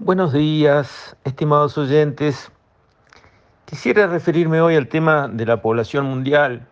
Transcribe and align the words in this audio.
Buenos 0.00 0.32
días, 0.32 1.16
estimados 1.22 1.78
oyentes. 1.78 2.50
Quisiera 3.64 4.08
referirme 4.08 4.60
hoy 4.60 4.74
al 4.74 4.88
tema 4.88 5.28
de 5.28 5.46
la 5.46 5.62
población 5.62 6.06
mundial, 6.06 6.66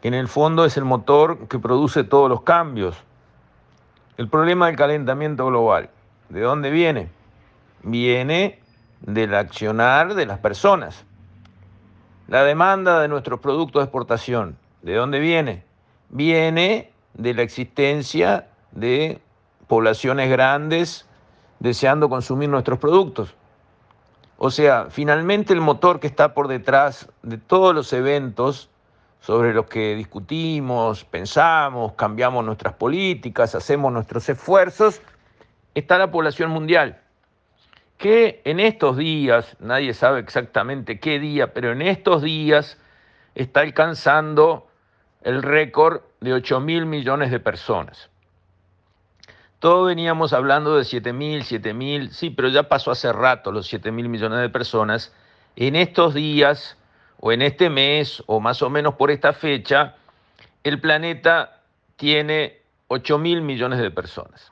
que 0.00 0.06
en 0.06 0.14
el 0.14 0.28
fondo 0.28 0.64
es 0.64 0.76
el 0.76 0.84
motor 0.84 1.48
que 1.48 1.58
produce 1.58 2.04
todos 2.04 2.28
los 2.30 2.42
cambios. 2.42 2.96
El 4.16 4.28
problema 4.28 4.68
del 4.68 4.76
calentamiento 4.76 5.44
global, 5.46 5.90
¿de 6.28 6.40
dónde 6.40 6.70
viene? 6.70 7.10
Viene 7.82 8.60
del 9.00 9.34
accionar 9.34 10.14
de 10.14 10.24
las 10.24 10.38
personas. 10.38 11.04
La 12.28 12.44
demanda 12.44 13.00
de 13.00 13.08
nuestros 13.08 13.40
productos 13.40 13.80
de 13.80 13.84
exportación, 13.86 14.56
¿de 14.82 14.94
dónde 14.94 15.18
viene? 15.18 15.64
Viene 16.10 16.92
de 17.14 17.34
la 17.34 17.42
existencia 17.42 18.46
de 18.70 19.20
poblaciones 19.66 20.30
grandes 20.30 21.08
deseando 21.62 22.08
consumir 22.08 22.48
nuestros 22.48 22.80
productos. 22.80 23.36
O 24.36 24.50
sea, 24.50 24.88
finalmente 24.90 25.52
el 25.52 25.60
motor 25.60 26.00
que 26.00 26.08
está 26.08 26.34
por 26.34 26.48
detrás 26.48 27.08
de 27.22 27.38
todos 27.38 27.72
los 27.72 27.92
eventos 27.92 28.68
sobre 29.20 29.54
los 29.54 29.66
que 29.66 29.94
discutimos, 29.94 31.04
pensamos, 31.04 31.92
cambiamos 31.92 32.44
nuestras 32.44 32.74
políticas, 32.74 33.54
hacemos 33.54 33.92
nuestros 33.92 34.28
esfuerzos, 34.28 35.00
está 35.72 35.98
la 35.98 36.10
población 36.10 36.50
mundial, 36.50 37.00
que 37.96 38.42
en 38.44 38.58
estos 38.58 38.96
días, 38.96 39.56
nadie 39.60 39.94
sabe 39.94 40.18
exactamente 40.18 40.98
qué 40.98 41.20
día, 41.20 41.54
pero 41.54 41.70
en 41.70 41.80
estos 41.80 42.22
días 42.22 42.76
está 43.36 43.60
alcanzando 43.60 44.66
el 45.22 45.44
récord 45.44 46.00
de 46.20 46.32
8 46.32 46.58
mil 46.58 46.86
millones 46.86 47.30
de 47.30 47.38
personas. 47.38 48.10
Todos 49.62 49.86
veníamos 49.86 50.32
hablando 50.32 50.76
de 50.76 50.82
7 50.82 51.12
mil, 51.12 51.44
7 51.44 51.72
mil, 51.72 52.10
sí, 52.10 52.30
pero 52.30 52.48
ya 52.48 52.64
pasó 52.64 52.90
hace 52.90 53.12
rato 53.12 53.52
los 53.52 53.68
7 53.68 53.92
mil 53.92 54.08
millones 54.08 54.40
de 54.40 54.48
personas. 54.48 55.14
En 55.54 55.76
estos 55.76 56.14
días, 56.14 56.76
o 57.20 57.30
en 57.30 57.42
este 57.42 57.70
mes, 57.70 58.24
o 58.26 58.40
más 58.40 58.60
o 58.62 58.70
menos 58.70 58.94
por 58.94 59.12
esta 59.12 59.32
fecha, 59.32 59.94
el 60.64 60.80
planeta 60.80 61.60
tiene 61.94 62.60
8 62.88 63.18
mil 63.18 63.42
millones 63.42 63.78
de 63.78 63.92
personas. 63.92 64.50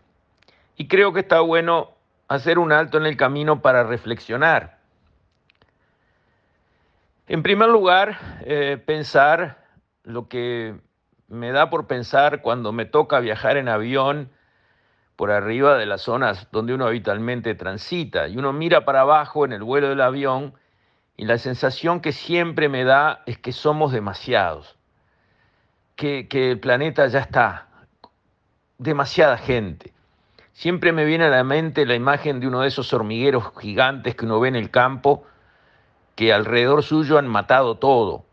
Y 0.76 0.86
creo 0.86 1.12
que 1.12 1.18
está 1.18 1.40
bueno 1.40 1.90
hacer 2.28 2.60
un 2.60 2.70
alto 2.70 2.96
en 2.96 3.06
el 3.06 3.16
camino 3.16 3.62
para 3.62 3.82
reflexionar. 3.82 4.78
En 7.26 7.42
primer 7.42 7.68
lugar, 7.68 8.16
eh, 8.42 8.80
pensar 8.86 9.66
lo 10.04 10.28
que 10.28 10.76
me 11.26 11.50
da 11.50 11.68
por 11.68 11.88
pensar 11.88 12.42
cuando 12.42 12.70
me 12.70 12.84
toca 12.84 13.18
viajar 13.18 13.56
en 13.56 13.68
avión 13.68 14.30
por 15.20 15.32
arriba 15.32 15.76
de 15.76 15.84
las 15.84 16.00
zonas 16.00 16.48
donde 16.50 16.72
uno 16.72 16.86
habitualmente 16.86 17.54
transita. 17.54 18.26
Y 18.26 18.38
uno 18.38 18.54
mira 18.54 18.86
para 18.86 19.02
abajo 19.02 19.44
en 19.44 19.52
el 19.52 19.62
vuelo 19.62 19.90
del 19.90 20.00
avión 20.00 20.54
y 21.14 21.26
la 21.26 21.36
sensación 21.36 22.00
que 22.00 22.12
siempre 22.12 22.70
me 22.70 22.84
da 22.84 23.22
es 23.26 23.36
que 23.36 23.52
somos 23.52 23.92
demasiados, 23.92 24.78
que, 25.94 26.26
que 26.26 26.50
el 26.50 26.58
planeta 26.58 27.06
ya 27.08 27.18
está, 27.18 27.66
demasiada 28.78 29.36
gente. 29.36 29.92
Siempre 30.54 30.91
me 30.91 31.04
viene 31.04 31.26
a 31.26 31.28
la 31.28 31.44
mente 31.44 31.84
la 31.84 31.96
imagen 31.96 32.41
de 32.41 32.48
uno 32.48 32.62
de 32.62 32.68
esos 32.68 32.91
hormigueros 32.94 33.52
gigantes 33.60 34.14
que 34.14 34.24
uno 34.24 34.41
ve 34.41 34.48
en 34.48 34.56
el 34.56 34.70
campo, 34.70 35.26
que 36.14 36.32
alrededor 36.32 36.82
suyo 36.82 37.18
han 37.18 37.28
matado 37.28 37.76
todo. 37.76 38.24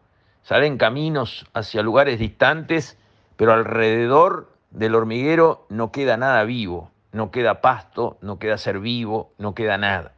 Salen 0.43 0.77
caminos 0.77 1.47
hacia 1.53 1.81
lugares 1.81 2.17
distantes, 2.17 2.97
pero 3.35 3.51
alrededor 3.51 4.56
del 4.77 4.93
hormiguero 4.93 5.65
no 5.69 5.91
queda 5.91 6.17
nada 6.17 6.43
vivo, 6.43 6.91
no 7.11 7.31
queda 7.31 7.61
pasto, 7.61 8.17
no 8.21 8.37
queda 8.37 8.59
ser 8.59 8.79
vivo, 8.79 9.31
no 9.39 9.55
queda 9.55 9.79
nada. 9.79 10.13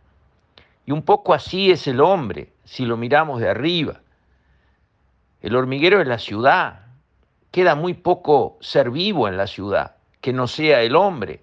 Y 0.86 0.92
un 0.92 1.04
poco 1.04 1.34
así 1.34 1.72
es 1.72 1.88
el 1.88 2.02
hombre, 2.02 2.52
si 2.66 2.86
lo 2.86 2.98
miramos 2.98 3.40
de 3.40 3.50
arriba. 3.50 4.02
El 5.42 5.56
hormiguero 5.56 6.02
es 6.02 6.08
la 6.08 6.20
ciudad, 6.20 6.82
queda 7.52 7.76
muy 7.76 7.94
poco 7.94 8.58
ser 8.60 8.92
vivo 8.92 9.30
en 9.30 9.38
la 9.38 9.48
ciudad, 9.48 9.96
que 10.20 10.34
no 10.34 10.46
sea 10.46 10.82
el 10.82 10.98
hombre, 10.98 11.42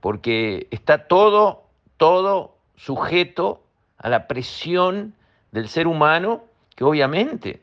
porque 0.00 0.68
está 0.70 1.08
todo, 1.08 1.64
todo 1.96 2.58
sujeto 2.76 3.62
a 3.96 4.10
la 4.10 4.26
presión 4.28 5.14
del 5.52 5.70
ser 5.70 5.86
humano, 5.86 6.44
que 6.74 6.84
obviamente, 6.84 7.62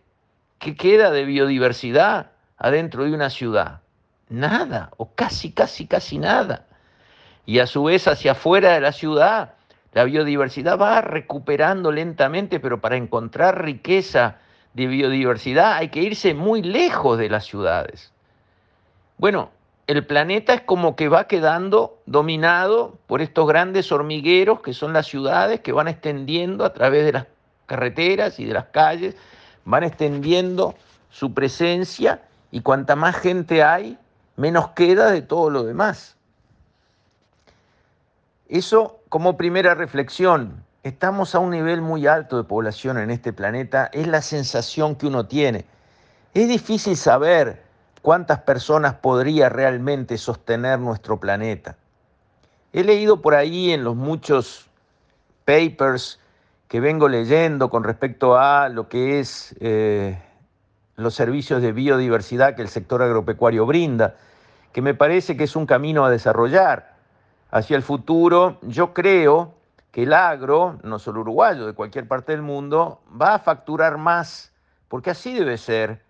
¿qué 0.58 0.76
queda 0.76 1.12
de 1.12 1.26
biodiversidad 1.26 2.32
adentro 2.58 3.04
de 3.04 3.14
una 3.14 3.30
ciudad? 3.30 3.83
Nada, 4.34 4.90
o 4.98 5.14
casi, 5.14 5.52
casi, 5.52 5.88
casi 5.88 6.18
nada. 6.18 6.66
Y 7.46 7.60
a 7.60 7.68
su 7.68 7.84
vez 7.84 8.08
hacia 8.08 8.32
afuera 8.32 8.74
de 8.74 8.82
la 8.82 8.92
ciudad, 8.92 9.54
la 9.94 10.04
biodiversidad 10.06 10.78
va 10.78 11.02
recuperando 11.02 11.92
lentamente, 11.92 12.60
pero 12.60 12.82
para 12.82 12.98
encontrar 12.98 13.64
riqueza 13.64 14.38
de 14.74 14.88
biodiversidad 14.88 15.74
hay 15.74 15.90
que 15.90 16.02
irse 16.02 16.34
muy 16.34 16.64
lejos 16.64 17.18
de 17.20 17.30
las 17.30 17.46
ciudades. 17.46 18.12
Bueno, 19.18 19.52
el 19.86 20.06
planeta 20.06 20.54
es 20.54 20.62
como 20.62 20.96
que 20.96 21.10
va 21.10 21.28
quedando 21.28 22.00
dominado 22.06 22.98
por 23.06 23.22
estos 23.22 23.48
grandes 23.48 23.92
hormigueros 23.92 24.62
que 24.62 24.74
son 24.74 24.94
las 24.94 25.06
ciudades 25.06 25.60
que 25.60 25.74
van 25.74 25.88
extendiendo 25.88 26.66
a 26.66 26.74
través 26.74 27.06
de 27.06 27.12
las 27.12 27.28
carreteras 27.68 28.40
y 28.40 28.46
de 28.46 28.54
las 28.54 28.66
calles, 28.66 29.16
van 29.66 29.84
extendiendo 29.84 30.74
su 31.12 31.34
presencia 31.34 32.22
y 32.50 32.62
cuanta 32.62 32.96
más 32.96 33.16
gente 33.18 33.62
hay, 33.62 33.98
menos 34.36 34.70
queda 34.70 35.12
de 35.12 35.22
todo 35.22 35.50
lo 35.50 35.64
demás. 35.64 36.18
Eso 38.48 39.00
como 39.10 39.38
primera 39.38 39.76
reflexión. 39.76 40.64
Estamos 40.84 41.34
a 41.34 41.40
un 41.40 41.52
nivel 41.52 41.82
muy 41.82 42.08
alto 42.08 42.38
de 42.38 42.44
población 42.44 42.98
en 42.98 43.10
este 43.10 43.32
planeta, 43.32 43.90
es 43.94 44.06
la 44.06 44.22
sensación 44.22 44.96
que 44.96 45.08
uno 45.08 45.28
tiene. 45.28 45.66
Es 46.34 46.50
difícil 46.50 46.98
saber 46.98 47.64
cuántas 48.02 48.40
personas 48.42 48.96
podría 48.96 49.48
realmente 49.50 50.18
sostener 50.18 50.80
nuestro 50.80 51.20
planeta. 51.20 51.78
He 52.74 52.84
leído 52.84 53.22
por 53.22 53.34
ahí 53.34 53.72
en 53.72 53.84
los 53.84 53.96
muchos 53.96 54.68
papers 55.46 56.20
que 56.68 56.80
vengo 56.80 57.08
leyendo 57.08 57.70
con 57.70 57.84
respecto 57.84 58.38
a 58.38 58.68
lo 58.68 58.90
que 58.90 59.20
es 59.20 59.56
eh, 59.60 60.20
los 60.96 61.16
servicios 61.16 61.62
de 61.62 61.72
biodiversidad 61.72 62.56
que 62.56 62.62
el 62.62 62.70
sector 62.70 63.02
agropecuario 63.02 63.66
brinda, 63.66 64.16
que 64.72 64.82
me 64.82 64.94
parece 64.94 65.38
que 65.38 65.46
es 65.46 65.56
un 65.56 65.66
camino 65.66 66.06
a 66.06 66.10
desarrollar 66.10 66.94
hacia 67.52 67.76
el 67.76 67.84
futuro. 67.84 68.60
Yo 68.64 68.94
creo 68.94 69.54
que 69.92 70.04
el 70.04 70.14
agro, 70.14 70.80
no 70.84 71.00
solo 71.00 71.22
uruguayo, 71.22 71.66
de 71.66 71.74
cualquier 71.74 72.08
parte 72.08 72.32
del 72.32 72.42
mundo, 72.42 73.02
va 73.20 73.36
a 73.36 73.40
facturar 73.40 73.98
más, 73.98 74.52
porque 74.88 75.12
así 75.12 75.34
debe 75.34 75.58
ser, 75.58 76.02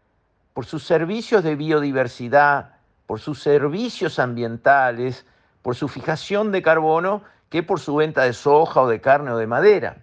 por 0.54 0.66
sus 0.66 0.84
servicios 0.84 1.44
de 1.44 1.56
biodiversidad, 1.56 2.76
por 3.08 3.20
sus 3.20 3.42
servicios 3.42 4.20
ambientales, 4.20 5.26
por 5.62 5.76
su 5.76 5.88
fijación 5.88 6.52
de 6.52 6.62
carbono, 6.62 7.24
que 7.50 7.64
por 7.64 7.80
su 7.80 7.96
venta 7.96 8.24
de 8.24 8.34
soja 8.34 8.82
o 8.82 8.88
de 8.88 9.02
carne 9.02 9.32
o 9.32 9.38
de 9.38 9.48
madera. 9.48 9.98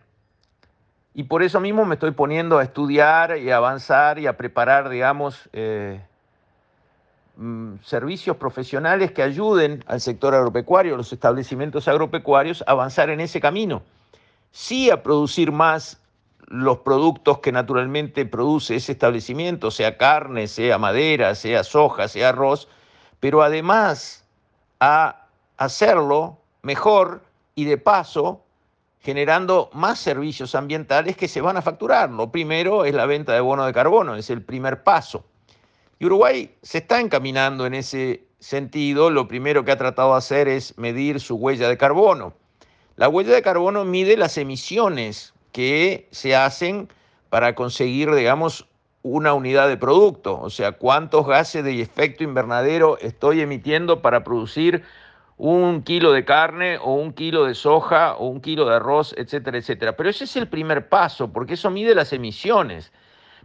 Y 1.14 1.24
por 1.24 1.42
eso 1.42 1.60
mismo 1.60 1.84
me 1.84 1.94
estoy 1.94 2.12
poniendo 2.12 2.58
a 2.58 2.62
estudiar 2.62 3.36
y 3.38 3.50
a 3.50 3.56
avanzar 3.56 4.18
y 4.18 4.26
a 4.26 4.36
preparar, 4.36 4.88
digamos, 4.88 5.48
eh, 5.52 6.00
mm, 7.36 7.74
servicios 7.82 8.36
profesionales 8.36 9.10
que 9.10 9.22
ayuden 9.22 9.84
al 9.88 10.00
sector 10.00 10.34
agropecuario, 10.34 10.94
a 10.94 10.98
los 10.98 11.12
establecimientos 11.12 11.88
agropecuarios, 11.88 12.62
a 12.66 12.72
avanzar 12.72 13.10
en 13.10 13.20
ese 13.20 13.40
camino. 13.40 13.82
Sí 14.52 14.90
a 14.90 15.02
producir 15.02 15.50
más 15.50 16.00
los 16.46 16.78
productos 16.78 17.38
que 17.38 17.52
naturalmente 17.52 18.26
produce 18.26 18.76
ese 18.76 18.92
establecimiento, 18.92 19.70
sea 19.70 19.96
carne, 19.96 20.48
sea 20.48 20.78
madera, 20.78 21.34
sea 21.34 21.62
soja, 21.64 22.08
sea 22.08 22.30
arroz, 22.30 22.68
pero 23.20 23.42
además 23.42 24.24
a 24.80 25.26
hacerlo 25.56 26.38
mejor 26.62 27.22
y 27.54 27.64
de 27.64 27.78
paso 27.78 28.42
generando 29.00 29.70
más 29.72 29.98
servicios 29.98 30.54
ambientales 30.54 31.16
que 31.16 31.28
se 31.28 31.40
van 31.40 31.56
a 31.56 31.62
facturar. 31.62 32.10
Lo 32.10 32.30
primero 32.30 32.84
es 32.84 32.94
la 32.94 33.06
venta 33.06 33.32
de 33.32 33.40
bono 33.40 33.64
de 33.64 33.72
carbono, 33.72 34.14
es 34.14 34.30
el 34.30 34.42
primer 34.42 34.82
paso. 34.82 35.24
Y 35.98 36.06
Uruguay 36.06 36.54
se 36.62 36.78
está 36.78 37.00
encaminando 37.00 37.66
en 37.66 37.74
ese 37.74 38.24
sentido. 38.38 39.10
Lo 39.10 39.28
primero 39.28 39.64
que 39.64 39.72
ha 39.72 39.78
tratado 39.78 40.12
de 40.12 40.18
hacer 40.18 40.48
es 40.48 40.76
medir 40.78 41.20
su 41.20 41.36
huella 41.36 41.68
de 41.68 41.76
carbono. 41.76 42.34
La 42.96 43.08
huella 43.08 43.32
de 43.32 43.42
carbono 43.42 43.84
mide 43.84 44.16
las 44.16 44.36
emisiones 44.36 45.32
que 45.52 46.08
se 46.10 46.36
hacen 46.36 46.88
para 47.30 47.54
conseguir, 47.54 48.14
digamos, 48.14 48.66
una 49.02 49.32
unidad 49.32 49.68
de 49.68 49.78
producto, 49.78 50.38
o 50.38 50.50
sea, 50.50 50.72
cuántos 50.72 51.26
gases 51.26 51.64
de 51.64 51.80
efecto 51.80 52.22
invernadero 52.22 52.98
estoy 52.98 53.40
emitiendo 53.40 54.02
para 54.02 54.24
producir 54.24 54.82
un 55.42 55.82
kilo 55.84 56.12
de 56.12 56.26
carne 56.26 56.76
o 56.76 56.92
un 56.92 57.14
kilo 57.14 57.46
de 57.46 57.54
soja 57.54 58.14
o 58.16 58.26
un 58.26 58.42
kilo 58.42 58.66
de 58.66 58.76
arroz, 58.76 59.14
etcétera, 59.16 59.56
etcétera. 59.56 59.96
Pero 59.96 60.10
ese 60.10 60.24
es 60.24 60.36
el 60.36 60.48
primer 60.48 60.90
paso, 60.90 61.32
porque 61.32 61.54
eso 61.54 61.70
mide 61.70 61.94
las 61.94 62.12
emisiones. 62.12 62.92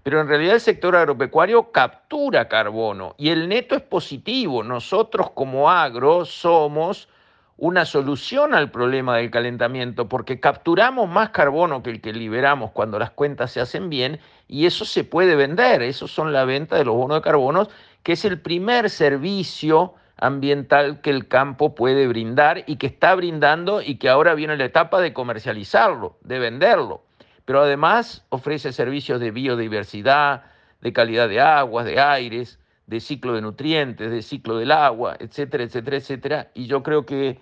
Pero 0.03 0.19
en 0.19 0.27
realidad 0.27 0.55
el 0.55 0.59
sector 0.59 0.93
agropecuario 0.97 1.71
captura 1.71 2.49
carbono 2.49 3.15
y 3.17 3.29
el 3.29 3.47
neto 3.47 3.75
es 3.75 3.81
positivo. 3.81 4.61
Nosotros 4.61 5.31
como 5.31 5.69
agro 5.71 6.25
somos 6.25 7.07
una 7.55 7.85
solución 7.85 8.53
al 8.53 8.71
problema 8.71 9.15
del 9.15 9.31
calentamiento, 9.31 10.09
porque 10.09 10.41
capturamos 10.41 11.07
más 11.07 11.29
carbono 11.29 11.81
que 11.81 11.91
el 11.91 12.01
que 12.01 12.11
liberamos 12.11 12.71
cuando 12.71 12.99
las 12.99 13.11
cuentas 13.11 13.51
se 13.51 13.61
hacen 13.61 13.89
bien 13.89 14.19
y 14.49 14.65
eso 14.65 14.83
se 14.83 15.05
puede 15.05 15.35
vender. 15.35 15.81
Eso 15.81 16.09
son 16.09 16.33
la 16.33 16.43
venta 16.43 16.75
de 16.75 16.83
los 16.83 16.95
bonos 16.95 17.19
de 17.19 17.21
carbono, 17.21 17.69
que 18.03 18.11
es 18.11 18.25
el 18.25 18.41
primer 18.41 18.89
servicio 18.89 19.93
ambiental 20.17 21.01
que 21.01 21.09
el 21.09 21.27
campo 21.27 21.75
puede 21.75 22.07
brindar 22.07 22.63
y 22.67 22.77
que 22.77 22.87
está 22.87 23.15
brindando 23.15 23.81
y 23.81 23.97
que 23.97 24.09
ahora 24.09 24.33
viene 24.33 24.57
la 24.57 24.65
etapa 24.65 25.01
de 25.01 25.13
comercializarlo, 25.13 26.17
de 26.21 26.39
venderlo. 26.39 27.03
Pero 27.45 27.61
además 27.61 28.25
ofrece 28.29 28.71
servicios 28.71 29.19
de 29.19 29.31
biodiversidad, 29.31 30.45
de 30.81 30.93
calidad 30.93 31.29
de 31.29 31.41
aguas, 31.41 31.85
de 31.85 31.99
aires, 31.99 32.59
de 32.87 32.99
ciclo 32.99 33.33
de 33.33 33.41
nutrientes, 33.41 34.11
de 34.11 34.21
ciclo 34.21 34.57
del 34.57 34.71
agua, 34.71 35.15
etcétera, 35.19 35.63
etcétera, 35.63 35.97
etcétera. 35.97 36.51
Y 36.53 36.67
yo 36.67 36.83
creo 36.83 37.05
que 37.05 37.39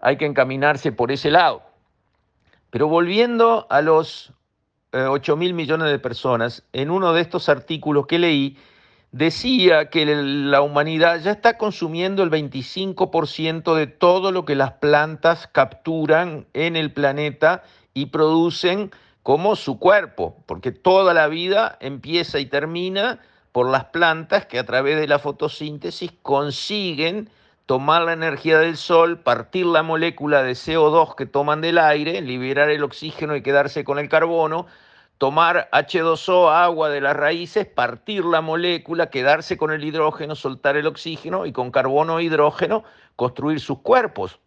hay 0.00 0.16
que 0.16 0.26
encaminarse 0.26 0.92
por 0.92 1.10
ese 1.10 1.30
lado. 1.30 1.62
Pero 2.70 2.88
volviendo 2.88 3.66
a 3.70 3.80
los 3.80 4.32
8 4.92 5.32
eh, 5.32 5.36
mil 5.36 5.54
millones 5.54 5.90
de 5.90 5.98
personas, 5.98 6.64
en 6.72 6.90
uno 6.90 7.12
de 7.12 7.22
estos 7.22 7.48
artículos 7.48 8.06
que 8.06 8.18
leí, 8.18 8.56
decía 9.12 9.88
que 9.90 10.04
la 10.06 10.60
humanidad 10.60 11.20
ya 11.20 11.30
está 11.30 11.56
consumiendo 11.56 12.22
el 12.22 12.30
25% 12.30 13.74
de 13.74 13.86
todo 13.86 14.32
lo 14.32 14.44
que 14.44 14.54
las 14.54 14.72
plantas 14.72 15.48
capturan 15.48 16.46
en 16.52 16.76
el 16.76 16.92
planeta 16.92 17.62
y 17.94 18.06
producen 18.06 18.90
como 19.22 19.56
su 19.56 19.78
cuerpo, 19.78 20.36
porque 20.46 20.72
toda 20.72 21.14
la 21.14 21.28
vida 21.28 21.76
empieza 21.80 22.38
y 22.38 22.46
termina 22.46 23.20
por 23.52 23.68
las 23.70 23.86
plantas 23.86 24.46
que 24.46 24.58
a 24.58 24.66
través 24.66 24.98
de 24.98 25.08
la 25.08 25.18
fotosíntesis 25.18 26.12
consiguen 26.22 27.30
tomar 27.66 28.02
la 28.02 28.14
energía 28.14 28.58
del 28.58 28.78
sol, 28.78 29.18
partir 29.18 29.66
la 29.66 29.82
molécula 29.82 30.42
de 30.42 30.52
CO2 30.52 31.14
que 31.14 31.26
toman 31.26 31.60
del 31.60 31.76
aire, 31.76 32.22
liberar 32.22 32.70
el 32.70 32.82
oxígeno 32.82 33.36
y 33.36 33.42
quedarse 33.42 33.84
con 33.84 33.98
el 33.98 34.08
carbono, 34.08 34.66
tomar 35.18 35.68
H2O, 35.72 36.50
agua 36.50 36.88
de 36.88 37.00
las 37.00 37.16
raíces, 37.16 37.66
partir 37.66 38.24
la 38.24 38.40
molécula, 38.40 39.10
quedarse 39.10 39.56
con 39.56 39.72
el 39.72 39.84
hidrógeno, 39.84 40.34
soltar 40.34 40.76
el 40.76 40.86
oxígeno 40.86 41.44
y 41.44 41.52
con 41.52 41.70
carbono 41.70 42.18
e 42.18 42.24
hidrógeno 42.24 42.84
construir 43.16 43.60
sus 43.60 43.80
cuerpos. 43.80 44.38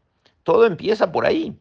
Todo 0.44 0.66
empieza 0.66 1.12
por 1.12 1.26
ahí. 1.26 1.56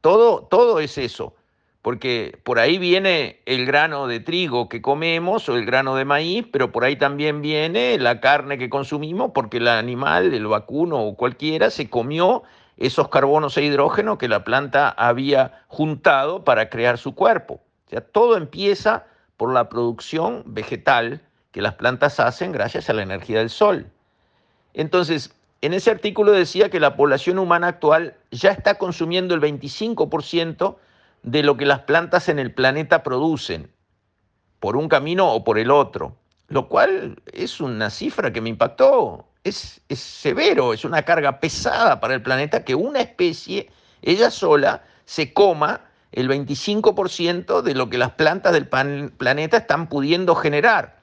Todo, 0.00 0.46
todo 0.50 0.80
es 0.80 0.98
eso 0.98 1.34
porque 1.82 2.38
por 2.44 2.58
ahí 2.58 2.76
viene 2.76 3.40
el 3.46 3.64
grano 3.64 4.08
de 4.08 4.20
trigo 4.20 4.68
que 4.68 4.82
comemos 4.82 5.48
o 5.48 5.56
el 5.56 5.64
grano 5.64 5.94
de 5.96 6.04
maíz, 6.04 6.44
pero 6.52 6.72
por 6.72 6.84
ahí 6.84 6.96
también 6.96 7.40
viene 7.40 7.96
la 7.98 8.20
carne 8.20 8.58
que 8.58 8.68
consumimos 8.68 9.30
porque 9.32 9.58
el 9.58 9.68
animal, 9.68 10.34
el 10.34 10.46
vacuno 10.46 11.02
o 11.02 11.16
cualquiera, 11.16 11.70
se 11.70 11.88
comió 11.88 12.42
esos 12.76 13.08
carbonos 13.08 13.56
e 13.56 13.62
hidrógeno 13.62 14.18
que 14.18 14.28
la 14.28 14.44
planta 14.44 14.90
había 14.90 15.64
juntado 15.68 16.44
para 16.44 16.68
crear 16.68 16.98
su 16.98 17.14
cuerpo. 17.14 17.60
O 17.88 17.90
sea, 17.90 18.02
todo 18.02 18.36
empieza 18.36 19.06
por 19.38 19.52
la 19.52 19.70
producción 19.70 20.42
vegetal 20.46 21.22
que 21.52 21.62
las 21.62 21.74
plantas 21.74 22.20
hacen 22.20 22.52
gracias 22.52 22.90
a 22.90 22.92
la 22.92 23.02
energía 23.02 23.38
del 23.38 23.48
sol. 23.48 23.90
Entonces, 24.74 25.34
en 25.62 25.72
ese 25.72 25.90
artículo 25.90 26.32
decía 26.32 26.68
que 26.68 26.80
la 26.80 26.96
población 26.96 27.38
humana 27.38 27.68
actual 27.68 28.14
ya 28.30 28.50
está 28.50 28.76
consumiendo 28.76 29.34
el 29.34 29.40
25% 29.40 30.76
de 31.22 31.42
lo 31.42 31.56
que 31.56 31.66
las 31.66 31.80
plantas 31.80 32.28
en 32.28 32.38
el 32.38 32.52
planeta 32.52 33.02
producen, 33.02 33.70
por 34.60 34.76
un 34.76 34.88
camino 34.88 35.32
o 35.32 35.42
por 35.42 35.58
el 35.58 35.70
otro, 35.70 36.14
lo 36.48 36.68
cual 36.68 37.20
es 37.32 37.60
una 37.60 37.90
cifra 37.90 38.32
que 38.32 38.40
me 38.40 38.50
impactó. 38.50 39.24
Es, 39.44 39.80
severo, 39.88 40.74
es 40.74 40.84
una 40.84 41.02
carga 41.02 41.40
pesada 41.40 42.00
para 42.00 42.14
el 42.14 42.22
planeta 42.22 42.64
que 42.64 42.74
una 42.74 43.00
especie, 43.00 43.70
ella 44.02 44.30
sola, 44.30 44.84
se 45.06 45.32
coma 45.32 45.87
el 46.12 46.28
25% 46.28 47.62
de 47.62 47.74
lo 47.74 47.90
que 47.90 47.98
las 47.98 48.12
plantas 48.12 48.52
del 48.52 48.66
planeta 48.66 49.56
están 49.56 49.88
pudiendo 49.88 50.34
generar. 50.34 51.00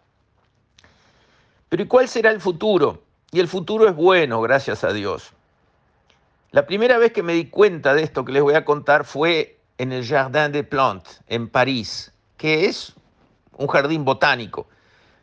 Pero 1.70 1.84
¿y 1.84 1.88
cuál 1.88 2.08
será 2.08 2.32
el 2.32 2.42
futuro? 2.42 3.04
Y 3.32 3.40
el 3.40 3.48
futuro 3.48 3.88
es 3.88 3.96
bueno, 3.96 4.42
gracias 4.42 4.84
a 4.84 4.94
Dios. 4.94 5.32
La 6.52 6.66
primera 6.66 6.98
vez 6.98 7.12
que 7.12 7.24
me 7.24 7.34
di 7.34 7.46
cuenta 7.50 7.94
de 7.94 8.04
esto 8.04 8.24
que 8.24 8.32
les 8.32 8.42
voy 8.42 8.54
a 8.54 8.64
contar 8.64 9.04
fue 9.04 9.60
en 9.78 9.92
el 9.92 10.06
Jardin 10.08 10.52
des 10.52 10.66
Plantes, 10.66 11.22
en 11.28 11.50
París, 11.50 12.14
que 12.38 12.66
es 12.66 12.94
un 13.58 13.68
jardín 13.68 14.06
botánico. 14.06 14.68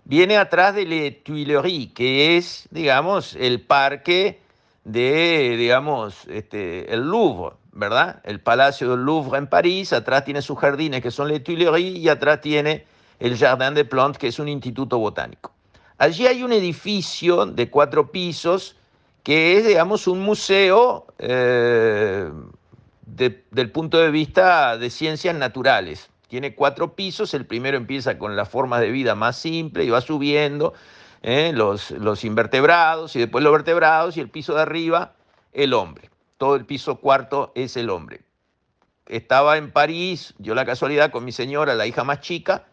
Viene 0.04 0.36
atrás 0.36 0.74
de 0.74 0.84
Les 0.84 1.22
Tuileries, 1.22 1.92
que 1.92 2.36
es, 2.36 2.68
digamos, 2.70 3.34
el 3.34 3.62
parque 3.62 4.40
de, 4.84 5.56
digamos, 5.56 6.26
este, 6.28 6.92
el 6.92 7.02
Louvre, 7.08 7.56
¿verdad? 7.72 8.20
El 8.24 8.40
Palacio 8.40 8.90
del 8.90 9.04
Louvre 9.04 9.38
en 9.38 9.46
París, 9.46 9.92
atrás 9.92 10.24
tiene 10.24 10.42
sus 10.42 10.58
jardines 10.58 11.02
que 11.02 11.10
son 11.10 11.28
Les 11.28 11.42
Tuileries 11.42 11.98
y 11.98 12.08
atrás 12.08 12.40
tiene 12.40 12.84
el 13.18 13.36
Jardin 13.36 13.74
des 13.74 13.86
Plantes, 13.86 14.18
que 14.18 14.28
es 14.28 14.38
un 14.38 14.48
instituto 14.48 14.98
botánico. 14.98 15.52
Allí 15.98 16.26
hay 16.26 16.42
un 16.42 16.52
edificio 16.52 17.46
de 17.46 17.70
cuatro 17.70 18.10
pisos 18.10 18.76
que 19.22 19.56
es, 19.56 19.66
digamos, 19.66 20.06
un 20.06 20.20
museo 20.20 21.06
eh, 21.18 22.28
del 23.06 23.70
punto 23.70 23.98
de 23.98 24.10
vista 24.10 24.76
de 24.76 24.90
ciencias 24.90 25.34
naturales. 25.34 26.10
Tiene 26.28 26.54
cuatro 26.54 26.94
pisos, 26.94 27.34
el 27.34 27.46
primero 27.46 27.76
empieza 27.76 28.18
con 28.18 28.34
las 28.36 28.48
formas 28.48 28.80
de 28.80 28.90
vida 28.90 29.14
más 29.14 29.36
simples 29.36 29.86
y 29.86 29.90
va 29.90 30.00
subiendo 30.00 30.74
¿eh? 31.22 31.52
los, 31.54 31.90
los 31.92 32.24
invertebrados 32.24 33.14
y 33.14 33.20
después 33.20 33.44
los 33.44 33.52
vertebrados 33.52 34.16
y 34.16 34.20
el 34.20 34.28
piso 34.28 34.54
de 34.54 34.62
arriba 34.62 35.12
el 35.52 35.74
hombre. 35.74 36.10
Todo 36.42 36.56
el 36.56 36.66
piso 36.66 36.96
cuarto 36.96 37.52
es 37.54 37.76
el 37.76 37.88
hombre. 37.88 38.22
Estaba 39.06 39.58
en 39.58 39.70
París, 39.70 40.34
yo 40.38 40.56
la 40.56 40.66
casualidad 40.66 41.12
con 41.12 41.24
mi 41.24 41.30
señora, 41.30 41.76
la 41.76 41.86
hija 41.86 42.02
más 42.02 42.18
chica, 42.18 42.64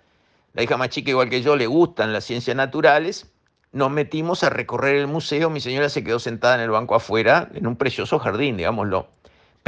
la 0.54 0.64
hija 0.64 0.76
más 0.76 0.90
chica 0.90 1.12
igual 1.12 1.30
que 1.30 1.44
yo 1.44 1.56
le 1.56 1.68
gustan 1.68 2.12
las 2.12 2.24
ciencias 2.24 2.58
naturales, 2.58 3.32
nos 3.72 3.92
metimos 3.92 4.44
a 4.44 4.50
recorrer 4.50 4.96
el 4.96 5.06
museo, 5.06 5.52
mi 5.52 5.62
señora 5.62 5.88
se 5.90 6.04
quedó 6.04 6.18
sentada 6.18 6.56
en 6.56 6.62
el 6.62 6.72
banco 6.72 6.96
afuera, 6.96 7.52
en 7.54 7.68
un 7.68 7.76
precioso 7.76 8.18
jardín, 8.18 8.58
digámoslo. 8.58 9.08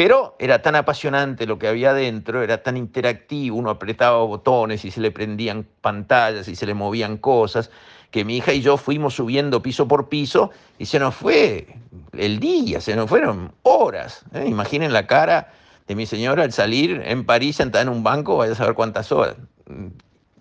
Pero 0.04 0.36
era 0.40 0.64
tan 0.64 0.76
apasionante 0.76 1.46
lo 1.46 1.60
que 1.60 1.68
había 1.68 1.94
dentro, 1.94 2.42
era 2.42 2.64
tan 2.64 2.76
interactivo, 2.76 3.56
uno 3.56 3.70
apretaba 3.70 4.18
botones 4.24 4.84
y 4.84 4.90
se 4.90 5.00
le 5.00 5.12
prendían 5.12 5.68
pantallas 5.82 6.48
y 6.48 6.56
se 6.56 6.66
le 6.66 6.74
movían 6.74 7.18
cosas, 7.18 7.70
que 8.10 8.26
mi 8.26 8.38
hija 8.38 8.52
y 8.52 8.62
yo 8.62 8.78
fuimos 8.78 9.14
subiendo 9.14 9.62
piso 9.62 9.88
por 9.88 10.10
piso 10.10 10.50
y 10.80 10.88
se 10.88 10.98
nos 10.98 11.14
fue 11.14 11.68
el 12.14 12.40
día, 12.40 12.82
se 12.82 12.96
nos 12.96 13.10
fueron 13.10 13.54
horas. 13.62 14.26
¿eh? 14.34 14.46
Imaginen 14.48 14.92
la 14.92 15.06
cara 15.06 15.54
de 15.86 15.94
mi 15.94 16.08
señora 16.08 16.46
al 16.46 16.52
salir 16.52 17.04
en 17.06 17.24
París 17.24 17.58
sentada 17.58 17.84
en 17.84 17.90
un 17.90 18.02
banco, 18.02 18.38
vaya 18.38 18.54
a 18.54 18.56
saber 18.56 18.74
cuántas 18.74 19.12
horas. 19.12 19.36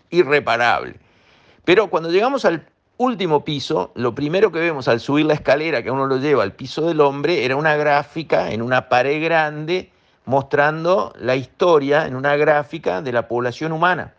Irreparable. 0.08 0.94
Pero 1.66 1.90
cuando 1.90 2.10
llegamos 2.10 2.46
al 2.46 2.66
último 3.00 3.46
piso, 3.46 3.92
lo 3.94 4.14
primero 4.14 4.52
que 4.52 4.58
vemos 4.58 4.86
al 4.86 5.00
subir 5.00 5.24
la 5.24 5.32
escalera 5.32 5.82
que 5.82 5.90
uno 5.90 6.04
lo 6.04 6.18
lleva 6.18 6.42
al 6.42 6.52
piso 6.52 6.86
del 6.86 7.00
hombre 7.00 7.46
era 7.46 7.56
una 7.56 7.74
gráfica 7.74 8.52
en 8.52 8.60
una 8.60 8.90
pared 8.90 9.24
grande 9.24 9.90
mostrando 10.26 11.14
la 11.18 11.34
historia 11.34 12.06
en 12.06 12.14
una 12.14 12.36
gráfica 12.36 13.00
de 13.00 13.10
la 13.10 13.26
población 13.26 13.72
humana, 13.72 14.12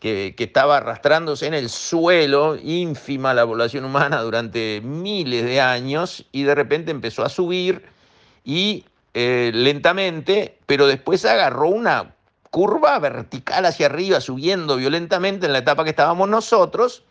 que, 0.00 0.34
estaba 0.38 0.78
arrastrándose 0.78 1.48
en 1.48 1.52
el 1.52 1.68
suelo, 1.68 2.56
ínfima 2.56 3.34
la 3.34 3.44
población 3.44 3.84
humana 3.84 4.22
durante 4.22 4.80
miles 4.82 5.44
de 5.44 5.60
años, 5.60 6.24
y 6.32 6.44
de 6.44 6.54
repente 6.54 6.90
empezó 6.90 7.26
a 7.26 7.28
subir 7.28 7.84
y 8.42 8.86
eh, 9.12 9.50
lentamente, 9.52 10.56
pero 10.64 10.86
después 10.86 11.26
agarró 11.26 11.68
una 11.68 12.14
curva 12.50 12.98
vertical 13.00 13.66
hacia 13.66 13.84
arriba, 13.84 14.22
subiendo 14.22 14.76
violentamente 14.76 15.44
en 15.44 15.52
la 15.52 15.58
etapa 15.58 15.84
que 15.84 15.90
estábamos 15.90 16.26
nosotros, 16.30 17.04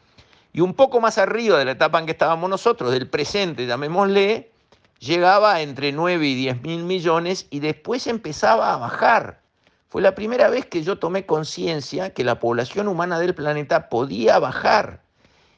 y 0.54 0.62
un 0.62 0.74
poco 0.74 1.00
más 1.00 1.18
arriba 1.18 1.58
de 1.58 1.66
la 1.66 1.72
etapa 1.72 2.00
en 2.00 2.06
que 2.06 2.12
estábamos 2.14 2.50
nosotros, 2.50 2.92
del 2.92 3.10
presente, 3.10 3.66
llamémosle, 3.66 4.52
llegaba 5.00 5.62
entre 5.62 5.92
9 5.92 6.26
y 6.26 6.36
10 6.36 6.62
mil 6.64 6.84
millones 6.84 7.48
y 7.50 7.60
después 7.60 8.08
empezaba 8.08 8.74
a 8.74 8.78
bajar. 8.78 9.42
Fue 9.90 10.02
la 10.02 10.16
primera 10.16 10.50
vez 10.50 10.66
que 10.66 10.84
yo 10.84 11.00
tomé 11.00 11.26
conciencia 11.26 12.14
que 12.14 12.24
la 12.24 12.40
población 12.40 12.88
humana 12.88 13.20
del 13.20 13.36
planeta 13.36 13.90
podía 13.90 14.40
bajar 14.40 15.02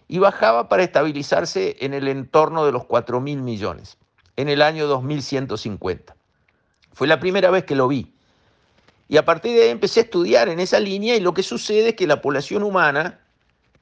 y 0.08 0.20
bajaba 0.20 0.70
para 0.70 0.84
estabilizarse 0.84 1.78
en 1.80 1.94
el 1.94 2.08
entorno 2.08 2.66
de 2.66 2.72
los 2.72 2.86
4 2.86 3.22
mil 3.22 3.42
millones 3.42 3.98
en 4.36 4.50
el 4.50 4.62
año 4.62 4.88
2150. 4.88 6.16
Fue 6.94 7.08
la 7.08 7.20
primera 7.20 7.50
vez 7.52 7.64
que 7.64 7.76
lo 7.76 7.88
vi. 7.88 8.14
Y 9.08 9.18
a 9.18 9.26
partir 9.26 9.56
de 9.56 9.64
ahí 9.64 9.70
empecé 9.70 10.02
a 10.02 10.04
estudiar 10.04 10.50
en 10.50 10.60
esa 10.60 10.80
línea 10.80 11.16
y 11.16 11.20
lo 11.20 11.34
que 11.34 11.44
sucede 11.44 11.90
es 11.90 11.96
que 11.96 12.08
la 12.08 12.22
población 12.22 12.64
humana 12.64 13.20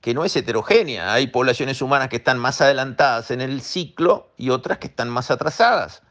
que 0.01 0.13
no 0.13 0.23
es 0.25 0.35
heterogénea. 0.35 1.13
Hay 1.13 1.27
poblaciones 1.27 1.81
humanas 1.81 2.09
que 2.09 2.17
están 2.17 2.37
más 2.37 2.61
adelantadas 2.61 3.31
en 3.31 3.41
el 3.41 3.61
ciclo 3.61 4.31
y 4.37 4.49
otras 4.49 4.77
que 4.77 4.87
están 4.87 5.09
más 5.09 5.31
atrasadas. 5.31 6.03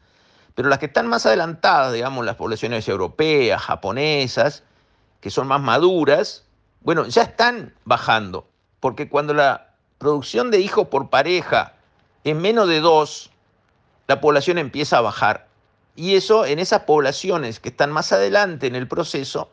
Pero 0.55 0.69
las 0.69 0.79
que 0.79 0.87
están 0.87 1.07
más 1.07 1.25
adelantadas, 1.25 1.93
digamos, 1.93 2.25
las 2.25 2.35
poblaciones 2.35 2.87
europeas, 2.87 3.61
japonesas, 3.61 4.63
que 5.21 5.29
son 5.29 5.47
más 5.47 5.61
maduras, 5.61 6.45
bueno, 6.81 7.05
ya 7.05 7.23
están 7.23 7.73
bajando. 7.85 8.49
Porque 8.79 9.09
cuando 9.09 9.33
la 9.33 9.73
producción 9.97 10.51
de 10.51 10.59
hijos 10.59 10.87
por 10.87 11.09
pareja 11.09 11.73
es 12.23 12.35
menos 12.35 12.67
de 12.67 12.79
dos, 12.79 13.31
la 14.07 14.21
población 14.21 14.57
empieza 14.57 14.97
a 14.97 15.01
bajar. 15.01 15.47
Y 15.95 16.15
eso 16.15 16.45
en 16.45 16.59
esas 16.59 16.83
poblaciones 16.83 17.59
que 17.59 17.69
están 17.69 17.91
más 17.91 18.11
adelante 18.11 18.67
en 18.67 18.75
el 18.75 18.87
proceso 18.87 19.49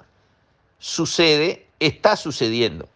sucede, 0.78 1.66
está 1.80 2.16
sucediendo. 2.16 2.88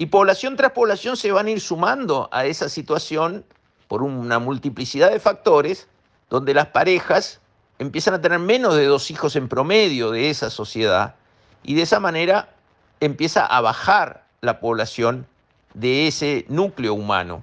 Y 0.00 0.06
población 0.06 0.54
tras 0.54 0.70
población 0.70 1.16
se 1.16 1.32
van 1.32 1.46
a 1.46 1.50
ir 1.50 1.60
sumando 1.60 2.28
a 2.30 2.46
esa 2.46 2.68
situación 2.68 3.44
por 3.88 4.02
una 4.02 4.38
multiplicidad 4.38 5.10
de 5.10 5.18
factores 5.18 5.88
donde 6.30 6.54
las 6.54 6.68
parejas 6.68 7.40
empiezan 7.80 8.14
a 8.14 8.20
tener 8.20 8.38
menos 8.38 8.76
de 8.76 8.84
dos 8.84 9.10
hijos 9.10 9.34
en 9.34 9.48
promedio 9.48 10.12
de 10.12 10.30
esa 10.30 10.50
sociedad 10.50 11.16
y 11.64 11.74
de 11.74 11.82
esa 11.82 11.98
manera 11.98 12.54
empieza 13.00 13.44
a 13.44 13.60
bajar 13.60 14.24
la 14.40 14.60
población 14.60 15.26
de 15.74 16.06
ese 16.06 16.46
núcleo 16.48 16.94
humano. 16.94 17.42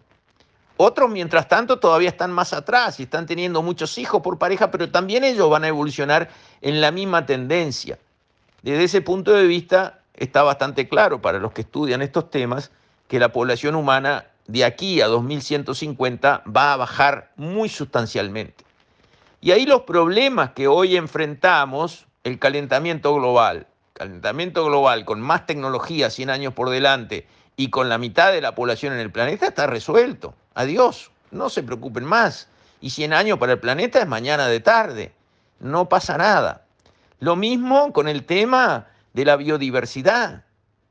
Otros, 0.77 1.09
mientras 1.09 1.49
tanto, 1.49 1.79
todavía 1.79 2.09
están 2.09 2.31
más 2.31 2.53
atrás 2.53 3.01
y 3.01 3.03
están 3.03 3.25
teniendo 3.25 3.63
muchos 3.63 3.97
hijos 3.97 4.21
por 4.21 4.37
pareja, 4.37 4.71
pero 4.71 4.89
también 4.89 5.25
ellos 5.25 5.49
van 5.49 5.65
a 5.65 5.67
evolucionar 5.67 6.29
en 6.61 6.79
la 6.79 6.91
misma 6.91 7.25
tendencia. 7.25 7.99
Desde 8.61 8.85
ese 8.85 9.01
punto 9.01 9.33
de 9.33 9.45
vista, 9.45 9.99
está 10.15 10.43
bastante 10.43 10.87
claro 10.87 11.21
para 11.21 11.39
los 11.39 11.51
que 11.51 11.61
estudian 11.61 12.01
estos 12.01 12.29
temas 12.29 12.71
que 13.07 13.19
la 13.19 13.31
población 13.31 13.75
humana 13.75 14.25
de 14.47 14.63
aquí 14.63 15.01
a 15.01 15.07
2150 15.07 16.43
va 16.45 16.73
a 16.73 16.77
bajar 16.77 17.31
muy 17.35 17.69
sustancialmente. 17.69 18.63
Y 19.41 19.51
ahí 19.51 19.65
los 19.65 19.81
problemas 19.81 20.51
que 20.51 20.67
hoy 20.67 20.95
enfrentamos, 20.95 22.07
el 22.23 22.39
calentamiento 22.39 23.13
global, 23.13 23.67
calentamiento 23.93 24.65
global 24.65 25.05
con 25.05 25.21
más 25.21 25.45
tecnología 25.45 26.09
100 26.09 26.29
años 26.29 26.53
por 26.53 26.69
delante 26.69 27.27
y 27.55 27.69
con 27.69 27.89
la 27.89 27.97
mitad 27.97 28.31
de 28.31 28.41
la 28.41 28.55
población 28.55 28.93
en 28.93 28.99
el 28.99 29.11
planeta, 29.11 29.47
está 29.47 29.67
resuelto. 29.67 30.33
Adiós, 30.53 31.11
no 31.31 31.49
se 31.49 31.63
preocupen 31.63 32.03
más. 32.03 32.49
Y 32.81 32.89
100 32.89 33.13
años 33.13 33.39
para 33.39 33.53
el 33.53 33.59
planeta 33.59 33.99
es 33.99 34.07
mañana 34.07 34.47
de 34.47 34.59
tarde. 34.59 35.13
No 35.59 35.87
pasa 35.87 36.17
nada. 36.17 36.65
Lo 37.19 37.35
mismo 37.35 37.93
con 37.93 38.07
el 38.07 38.25
tema 38.25 38.87
de 39.15 39.23
la 39.23 39.37
biodiversidad. 39.37 40.43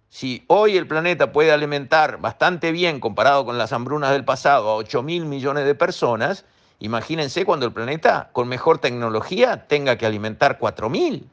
Si 0.09 0.45
hoy 0.47 0.78
el 0.78 0.88
planeta 0.88 1.31
puede 1.31 1.52
alimentar 1.52 2.23
bastante 2.23 2.73
bien 2.73 2.99
comparado 2.99 3.45
con 3.45 3.59
las 3.59 3.75
hambrunas 3.75 4.12
del 4.12 4.25
pasado 4.25 4.71
a 4.71 4.76
8 4.76 5.02
mil 5.02 5.26
millones 5.26 5.66
de 5.66 5.75
personas, 5.75 6.47
imagínense 6.78 7.45
cuando 7.45 7.66
el 7.66 7.73
planeta 7.75 8.31
con 8.33 8.49
mejor 8.49 8.78
tecnología 8.78 9.66
tenga 9.66 9.99
que 9.99 10.07
alimentar 10.07 10.59
4 10.59 10.88
mil. 10.88 11.28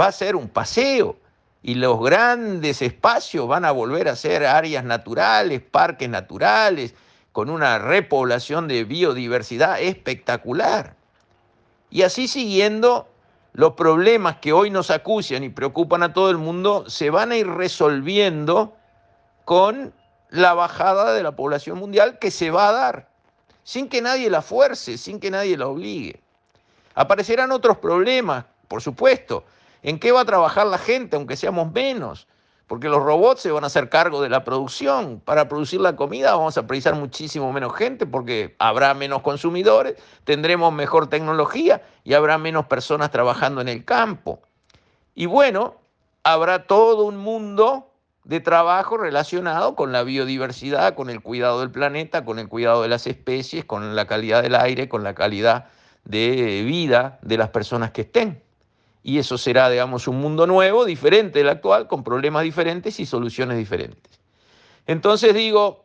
Va 0.00 0.06
a 0.06 0.12
ser 0.12 0.34
un 0.34 0.48
paseo 0.48 1.18
y 1.62 1.74
los 1.74 2.00
grandes 2.00 2.80
espacios 2.80 3.46
van 3.46 3.66
a 3.66 3.70
volver 3.70 4.08
a 4.08 4.16
ser 4.16 4.46
áreas 4.46 4.84
naturales, 4.84 5.60
parques 5.60 6.08
naturales, 6.08 6.94
con 7.32 7.50
una 7.50 7.78
repoblación 7.78 8.66
de 8.66 8.84
biodiversidad 8.84 9.78
espectacular. 9.78 10.96
Y 11.90 12.00
así 12.00 12.28
siguiendo, 12.28 13.11
los 13.52 13.74
problemas 13.74 14.36
que 14.36 14.52
hoy 14.52 14.70
nos 14.70 14.90
acucian 14.90 15.44
y 15.44 15.50
preocupan 15.50 16.02
a 16.02 16.12
todo 16.12 16.30
el 16.30 16.38
mundo 16.38 16.88
se 16.88 17.10
van 17.10 17.32
a 17.32 17.36
ir 17.36 17.46
resolviendo 17.46 18.74
con 19.44 19.92
la 20.30 20.54
bajada 20.54 21.12
de 21.12 21.22
la 21.22 21.36
población 21.36 21.78
mundial 21.78 22.18
que 22.18 22.30
se 22.30 22.50
va 22.50 22.68
a 22.68 22.72
dar, 22.72 23.08
sin 23.64 23.88
que 23.88 24.00
nadie 24.00 24.30
la 24.30 24.40
fuerce, 24.40 24.96
sin 24.96 25.20
que 25.20 25.30
nadie 25.30 25.58
la 25.58 25.68
obligue. 25.68 26.20
Aparecerán 26.94 27.52
otros 27.52 27.78
problemas, 27.78 28.46
por 28.68 28.80
supuesto. 28.80 29.44
¿En 29.82 29.98
qué 29.98 30.12
va 30.12 30.20
a 30.20 30.24
trabajar 30.24 30.66
la 30.66 30.78
gente, 30.78 31.16
aunque 31.16 31.36
seamos 31.36 31.70
menos? 31.72 32.26
Porque 32.66 32.88
los 32.88 33.02
robots 33.02 33.42
se 33.42 33.50
van 33.50 33.64
a 33.64 33.66
hacer 33.66 33.88
cargo 33.88 34.22
de 34.22 34.28
la 34.28 34.44
producción. 34.44 35.20
Para 35.24 35.48
producir 35.48 35.80
la 35.80 35.96
comida 35.96 36.34
vamos 36.34 36.56
a 36.56 36.66
precisar 36.66 36.94
muchísimo 36.94 37.52
menos 37.52 37.74
gente 37.74 38.06
porque 38.06 38.54
habrá 38.58 38.94
menos 38.94 39.22
consumidores, 39.22 39.96
tendremos 40.24 40.72
mejor 40.72 41.08
tecnología 41.08 41.82
y 42.04 42.14
habrá 42.14 42.38
menos 42.38 42.66
personas 42.66 43.10
trabajando 43.10 43.60
en 43.60 43.68
el 43.68 43.84
campo. 43.84 44.40
Y 45.14 45.26
bueno, 45.26 45.76
habrá 46.24 46.66
todo 46.66 47.04
un 47.04 47.18
mundo 47.18 47.88
de 48.24 48.40
trabajo 48.40 48.96
relacionado 48.96 49.74
con 49.74 49.92
la 49.92 50.04
biodiversidad, 50.04 50.94
con 50.94 51.10
el 51.10 51.20
cuidado 51.20 51.60
del 51.60 51.70
planeta, 51.70 52.24
con 52.24 52.38
el 52.38 52.48
cuidado 52.48 52.82
de 52.82 52.88
las 52.88 53.06
especies, 53.06 53.64
con 53.64 53.96
la 53.96 54.06
calidad 54.06 54.42
del 54.42 54.54
aire, 54.54 54.88
con 54.88 55.02
la 55.02 55.14
calidad 55.14 55.66
de 56.04 56.62
vida 56.64 57.18
de 57.22 57.36
las 57.36 57.50
personas 57.50 57.90
que 57.90 58.02
estén 58.02 58.42
y 59.02 59.18
eso 59.18 59.36
será, 59.36 59.68
digamos, 59.68 60.06
un 60.06 60.20
mundo 60.20 60.46
nuevo, 60.46 60.84
diferente 60.84 61.40
del 61.40 61.48
actual, 61.48 61.88
con 61.88 62.04
problemas 62.04 62.44
diferentes 62.44 63.00
y 63.00 63.06
soluciones 63.06 63.58
diferentes. 63.58 64.20
Entonces 64.86 65.34
digo, 65.34 65.84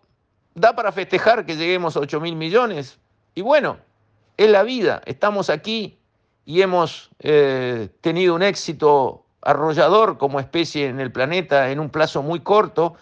¿da 0.53 0.75
para 0.75 0.91
festejar 0.91 1.45
que 1.45 1.55
lleguemos 1.55 1.97
a 1.97 1.99
8 2.01 2.19
mil 2.19 2.35
millones? 2.35 2.99
Y 3.33 3.41
bueno, 3.41 3.77
es 4.37 4.49
la 4.49 4.63
vida, 4.63 5.01
estamos 5.05 5.49
aquí 5.49 5.97
y 6.45 6.61
hemos 6.61 7.09
eh, 7.19 7.89
tenido 8.01 8.35
un 8.35 8.43
éxito 8.43 9.25
arrollador 9.41 10.17
como 10.17 10.39
especie 10.39 10.87
en 10.87 10.99
el 10.99 11.11
planeta 11.11 11.71
en 11.71 11.79
un 11.79 11.89
plazo 11.89 12.21
muy 12.21 12.41
corto, 12.41 12.95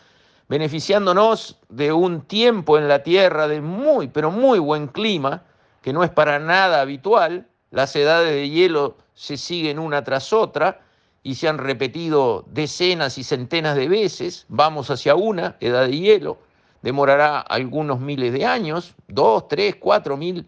beneficiándonos 0.48 1.60
de 1.70 1.92
un 1.92 2.22
tiempo 2.22 2.78
en 2.78 2.88
la 2.88 3.04
Tierra 3.04 3.48
de 3.48 3.62
muy, 3.62 4.08
pero 4.08 4.32
muy 4.32 4.60
buen 4.60 4.88
clima, 4.88 5.44
que 5.82 5.92
no 5.92 6.04
es 6.04 6.10
para 6.10 6.40
nada 6.40 6.82
habitual, 6.82 7.48
las 7.72 7.96
edades 7.96 8.32
de 8.32 8.50
hielo 8.50 8.98
se 9.16 9.38
siguen 9.38 9.80
una 9.80 10.04
tras 10.04 10.34
otra 10.34 10.82
y 11.24 11.36
se 11.36 11.48
han 11.48 11.58
repetido 11.58 12.46
decenas 12.48 13.18
y 13.18 13.24
centenas 13.24 13.76
de 13.76 13.88
veces. 13.88 14.46
Vamos 14.48 14.92
hacia 14.92 15.16
una 15.16 15.56
edad 15.60 15.88
de 15.88 15.98
hielo, 15.98 16.38
demorará 16.84 17.40
algunos 17.40 18.00
miles 18.00 18.32
de 18.32 18.46
años, 18.46 18.94
dos, 19.08 19.48
tres, 19.48 19.78
cuatro 19.78 20.18
mil 20.18 20.48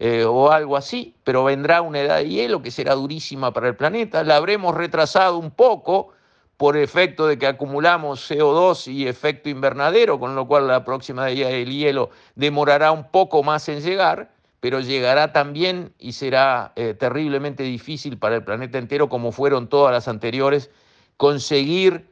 eh, 0.00 0.24
o 0.24 0.50
algo 0.50 0.76
así, 0.76 1.14
pero 1.22 1.44
vendrá 1.44 1.80
una 1.82 2.00
edad 2.00 2.16
de 2.16 2.28
hielo 2.28 2.60
que 2.60 2.70
será 2.70 2.94
durísima 2.94 3.52
para 3.52 3.68
el 3.68 3.76
planeta. 3.76 4.24
La 4.24 4.36
habremos 4.36 4.74
retrasado 4.74 5.38
un 5.38 5.52
poco 5.52 6.08
por 6.56 6.76
efecto 6.76 7.26
de 7.26 7.38
que 7.38 7.46
acumulamos 7.46 8.30
CO2 8.30 8.90
y 8.90 9.06
efecto 9.06 9.48
invernadero, 9.48 10.18
con 10.18 10.34
lo 10.34 10.46
cual 10.48 10.66
la 10.66 10.84
próxima 10.84 11.30
edad 11.30 11.50
del 11.50 11.70
hielo 11.70 12.10
demorará 12.34 12.92
un 12.92 13.10
poco 13.10 13.42
más 13.42 13.68
en 13.68 13.80
llegar 13.82 14.30
pero 14.60 14.80
llegará 14.80 15.32
también 15.32 15.92
y 15.98 16.12
será 16.12 16.72
eh, 16.76 16.94
terriblemente 16.94 17.62
difícil 17.62 18.18
para 18.18 18.36
el 18.36 18.44
planeta 18.44 18.78
entero, 18.78 19.08
como 19.08 19.32
fueron 19.32 19.68
todas 19.68 19.92
las 19.92 20.08
anteriores, 20.08 20.70
conseguir 21.16 22.10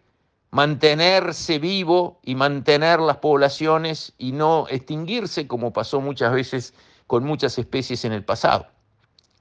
mantenerse 0.50 1.58
vivo 1.58 2.20
y 2.22 2.36
mantener 2.36 3.00
las 3.00 3.16
poblaciones 3.16 4.12
y 4.18 4.32
no 4.32 4.66
extinguirse, 4.70 5.48
como 5.48 5.72
pasó 5.72 6.00
muchas 6.00 6.32
veces 6.32 6.74
con 7.08 7.24
muchas 7.24 7.58
especies 7.58 8.04
en 8.04 8.12
el 8.12 8.24
pasado. 8.24 8.68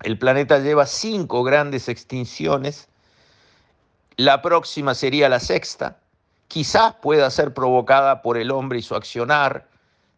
El 0.02 0.18
planeta 0.18 0.60
lleva 0.60 0.86
cinco 0.86 1.44
grandes 1.44 1.88
extinciones, 1.88 2.90
la 4.16 4.42
próxima 4.42 4.96
sería 4.96 5.30
la 5.30 5.40
sexta, 5.40 6.00
quizás 6.48 6.96
pueda 6.96 7.30
ser 7.30 7.54
provocada 7.54 8.22
por 8.22 8.38
el 8.38 8.52
hombre 8.52 8.80
y 8.80 8.82
su 8.82 8.96
accionar, 8.96 9.68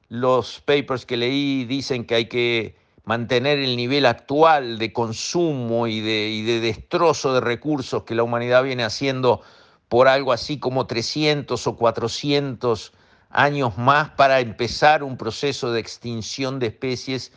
los 0.09 0.61
papers 0.61 1.05
que 1.05 1.17
leí 1.17 1.65
dicen 1.65 2.05
que 2.05 2.15
hay 2.15 2.25
que 2.25 2.75
mantener 3.05 3.59
el 3.59 3.75
nivel 3.75 4.05
actual 4.05 4.77
de 4.77 4.91
consumo 4.91 5.87
y 5.87 6.01
de, 6.01 6.59
destrozo 6.59 7.33
de 7.33 7.41
recursos 7.41 8.03
que 8.03 8.15
la 8.15 8.23
humanidad 8.23 8.63
viene 8.63 8.83
haciendo 8.83 9.41
por 9.89 10.07
algo 10.07 10.33
así 10.33 10.57
como 10.59 10.87
300 10.87 11.67
o 11.67 11.75
400 11.75 12.93
años 13.29 13.77
más 13.77 14.09
para 14.11 14.39
empezar 14.39 15.03
un 15.03 15.17
proceso 15.17 15.71
de 15.71 15.79
extinción 15.79 16.59
de 16.59 16.67
especies 16.67 17.31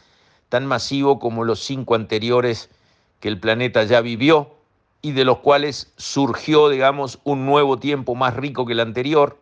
tan 0.49 0.65
masivo 0.65 1.19
como 1.19 1.45
los 1.45 1.61
cinco 1.61 1.95
anteriores 1.95 2.71
que 3.21 3.29
el 3.29 3.39
planeta 3.39 3.85
ya 3.85 4.01
vivió 4.01 4.55
y 5.03 5.13
de 5.13 5.25
los 5.25 5.39
cuales 5.39 5.93
surgió, 5.97 6.71
digamos, 6.71 7.19
un 7.25 7.45
nuevo 7.45 7.79
tiempo 7.79 8.15
más 8.15 8.35
rico 8.35 8.65
que 8.65 8.73
el 8.73 8.81
anterior. 8.81 9.39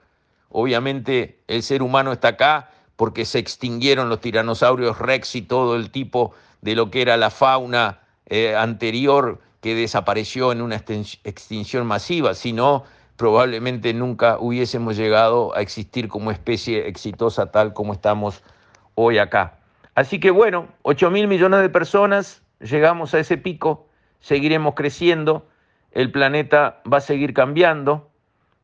Obviamente 0.49 1.41
el 1.47 1.63
ser 1.63 1.83
humano 1.83 2.13
está 2.13 2.29
acá 2.29 2.71
porque 2.97 3.25
se 3.25 3.39
extinguieron 3.39 4.09
los 4.09 4.21
tiranosaurios 4.21 4.99
rex 4.99 5.37
y 5.37 5.43
todo 5.43 5.77
el 5.77 5.91
tipo 5.91 6.35
de 6.63 6.75
lo 6.75 6.91
que 6.91 7.03
era 7.03 7.17
la 7.17 7.31
fauna 7.31 8.01
eh, 8.27 8.57
anterior 8.57 9.41
que 9.61 9.75
desapareció 9.75 10.53
en 10.53 10.63
una 10.63 10.77
extinción 10.77 11.87
masiva, 11.87 12.35
sino 12.35 12.85
probablemente 13.17 13.93
nunca 13.95 14.39
hubiésemos 14.39 14.97
llegado 14.97 15.55
a 15.57 15.61
existir 15.61 16.09
como 16.09 16.31
especie 16.31 16.89
exitosa 16.89 17.51
tal 17.51 17.73
como 17.73 17.93
estamos 17.93 18.43
hoy 18.95 19.19
acá. 19.19 19.59
Así 19.95 20.21
que 20.21 20.31
bueno, 20.31 20.69
8 20.83 21.11
mil 21.11 21.27
millones 21.27 21.61
de 21.61 21.69
personas, 21.69 22.43
llegamos 22.61 23.15
a 23.15 23.19
ese 23.19 23.39
pico, 23.39 23.89
seguiremos 24.21 24.75
creciendo, 24.75 25.47
el 25.93 26.13
planeta 26.13 26.83
va 26.91 26.99
a 26.99 27.01
seguir 27.01 27.33
cambiando, 27.33 28.11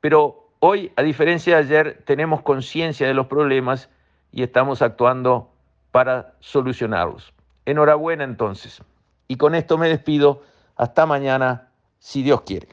pero 0.00 0.50
hoy, 0.58 0.92
a 0.96 1.02
diferencia 1.02 1.56
de 1.56 1.62
ayer, 1.62 2.02
tenemos 2.04 2.42
conciencia 2.42 3.06
de 3.06 3.14
los 3.14 3.26
problemas 3.26 3.88
y 4.32 4.42
estamos 4.42 4.82
actuando 4.82 5.50
para 5.90 6.34
solucionarlos. 6.40 7.32
Enhorabuena 7.66 8.24
entonces. 8.24 8.82
Y 9.28 9.36
con 9.36 9.54
esto 9.54 9.78
me 9.78 9.88
despido. 9.88 10.42
Hasta 10.76 11.06
mañana, 11.06 11.68
si 11.98 12.22
Dios 12.22 12.42
quiere. 12.42 12.68